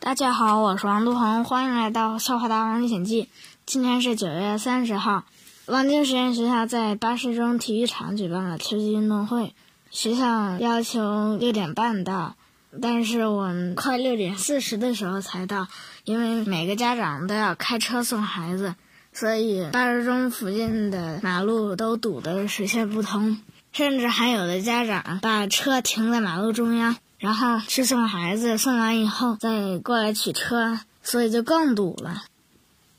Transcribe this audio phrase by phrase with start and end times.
[0.00, 3.24] 大家好，我是王杜鹏，欢迎来到《笑话大王历险记》。
[3.66, 5.24] 今天是九月三十号，
[5.66, 9.54] 望京实验学校在八十中体育场举办了秋季运动会。
[9.90, 12.34] 学校要求六点半到，
[12.80, 15.68] 但是我们快六点四十的时候才到，
[16.04, 18.74] 因为每个家长都要开车送孩子，
[19.12, 23.38] 所以八十中附近的马路都堵得水泄不通，
[23.70, 26.96] 甚至还有的家长把车停在马路中央。
[27.20, 32.24] 然后去送孩子，送完以后再过来取车，所以就更堵了。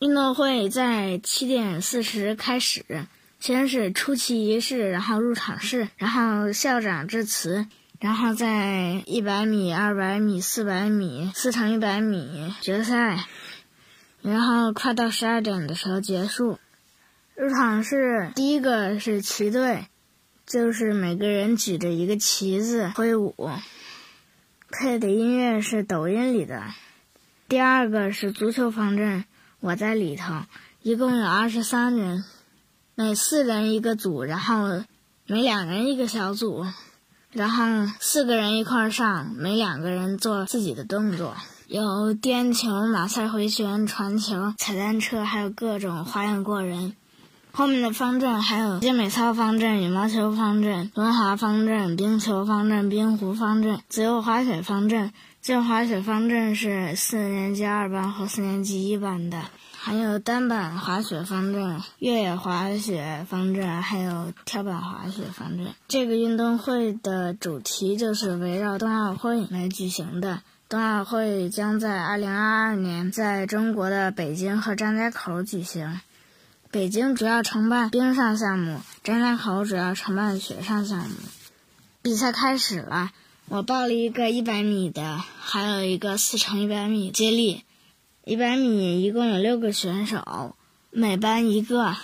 [0.00, 2.84] 运动会在七点四十开始，
[3.40, 7.66] 先是出旗仪式，然后入场式，然后校长致辞，
[8.00, 13.24] 然后在一百米、二百米、四百米、四乘一百米决赛，
[14.20, 16.58] 然后快到十二点的时候结束。
[17.34, 19.86] 入场式第一个是旗队，
[20.46, 23.34] 就是每个人举着一个旗子挥舞。
[24.72, 26.62] 配的音乐是抖音里的。
[27.46, 29.26] 第二个是足球方阵，
[29.60, 30.32] 我在里头，
[30.80, 32.24] 一共有二十三人，
[32.94, 34.82] 每四人一个组，然后
[35.26, 36.64] 每两人一个小组，
[37.32, 46.96] 然后四个人一块上，每两个人做自己的动作，有颠球、马赛回旋、传球、踩单车，还有各种花样过人。
[47.54, 55.12] 后面的方阵还有健美操方阵、羽毛球方阵、轮滑方阵、冰球方阵、冰壶方阵、自由滑雪方阵。
[55.42, 59.42] 自由滑雪方阵是四年级二班和四年级一班的，
[59.76, 65.66] 还有单板滑雪方阵、越野滑雪方阵，还有跳板滑雪方阵。
[65.88, 70.40] 这个运动会的主题就是围绕冬奥会来举行的。
[70.68, 76.00] 冬奥会将在二零二二年在中国的北京和张家口举行。
[76.72, 81.16] 北京主要承办冰上项目，张家口主要承办雪上项目。
[82.00, 83.10] 比赛开始了，
[83.46, 87.66] 我报了一个一百米的，还有一个四乘一百米接力。
[88.24, 90.56] 一百米一共有六个选手，
[90.90, 91.94] 每班一个。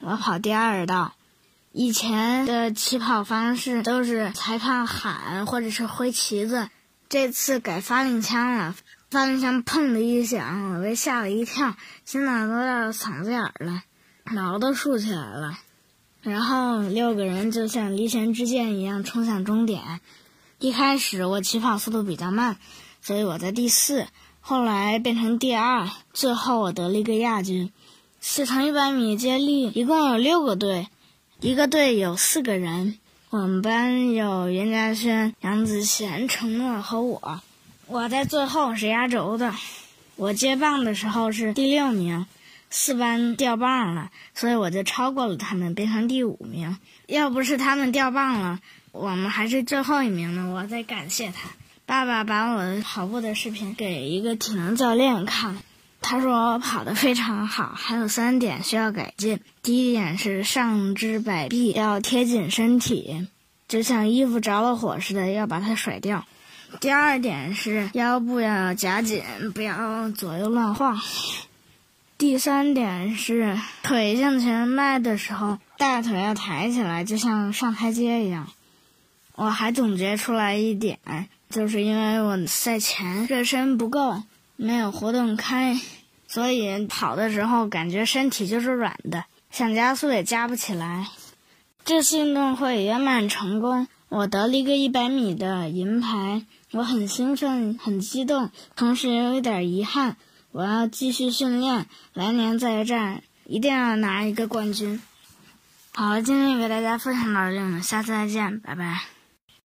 [0.00, 1.12] 我跑第二道。
[1.72, 6.70] 以前的起跑方式都是裁判喊或者是挥旗子，
[7.10, 8.74] 这次改发令枪了。
[9.10, 13.82] 发令枪砰的一响，我被吓了一跳，心脏都要嗓子眼了。
[14.24, 15.58] 毛都竖起来了，
[16.22, 20.00] 然后六个人就像离弦之箭一样冲向终点。
[20.58, 22.56] 一开始我起跑速度比较慢，
[23.02, 24.06] 所以我在第四，
[24.40, 27.70] 后来变成第二，最后我得了一个亚军。
[28.20, 30.88] 四乘一百米接力一共有六个队，
[31.40, 32.98] 一个队有四个人。
[33.28, 37.42] 我们班有袁家轩、杨子贤、程诺和我，
[37.86, 39.52] 我在最后是压轴的。
[40.16, 42.24] 我接棒的时候是第六名。
[42.76, 46.76] 四班掉棒了，所以我就超过了他们，变成第五名。
[47.06, 48.58] 要不是他们掉棒了，
[48.90, 50.52] 我们还是最后一名呢。
[50.52, 51.50] 我得感谢他。
[51.86, 55.56] 爸爸把我的跑步的视频给一个体能教练看，
[56.00, 59.38] 他说我跑得非常好，还有三点需要改进。
[59.62, 63.28] 第一点是上肢摆臂要贴紧身体，
[63.68, 66.26] 就像衣服着了火似的，要把它甩掉。
[66.80, 69.22] 第二点是腰部要夹紧，
[69.54, 71.00] 不要左右乱晃。
[72.16, 78.48] 第三点是腿向前迈的时候，大腿要抬起来，就像上台阶一样。
[79.34, 81.00] 我还总结出来一点，
[81.50, 84.22] 就是因为我赛前热身不够，
[84.54, 85.76] 没有活动开，
[86.28, 91.08] 所以跑的时候感觉身体就是软的，想加速也加不起来。
[91.84, 100.16] 这次运动会圆满成功，我得了一个一百米的银牌，我很兴奋，很激动，同时也有一点遗憾。
[100.54, 105.02] 我要继续训练，来年再战，一定要拿一个冠军。
[105.92, 109.00] 好，今天就给大家分享到这里，我们下次再见，拜拜。